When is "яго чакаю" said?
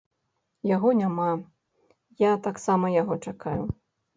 3.01-3.63